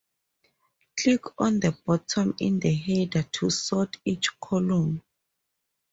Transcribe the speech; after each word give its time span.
Click 0.99 1.39
on 1.39 1.59
the 1.59 1.77
button 1.85 2.33
in 2.39 2.57
the 2.59 2.73
header 2.73 3.21
to 3.21 3.51
sort 3.51 3.97
each 4.03 4.29
column. 4.39 5.03